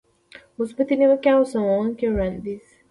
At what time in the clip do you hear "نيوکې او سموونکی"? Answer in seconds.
0.99-2.05